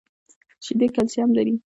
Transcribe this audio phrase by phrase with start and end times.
[0.65, 1.53] شیدې کلسیم لري